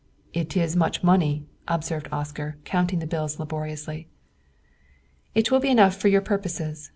"It 0.33 0.57
is 0.57 0.75
much 0.75 1.03
money," 1.03 1.45
observed 1.67 2.07
Oscar, 2.11 2.57
counting 2.65 2.97
the 2.97 3.05
bills 3.05 3.37
laboriously. 3.37 4.07
"It 5.35 5.51
will 5.51 5.59
be 5.59 5.69
enough 5.69 5.95
for 5.95 6.07
your 6.07 6.21
purposes. 6.21 6.89